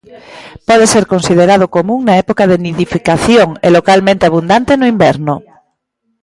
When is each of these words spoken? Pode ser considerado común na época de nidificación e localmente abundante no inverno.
Pode 0.67 0.85
ser 0.93 1.03
considerado 1.13 1.65
común 1.75 1.99
na 2.03 2.13
época 2.23 2.43
de 2.51 2.61
nidificación 2.65 3.49
e 3.65 3.67
localmente 3.77 4.23
abundante 4.25 4.71
no 4.75 4.89
inverno. 4.93 5.33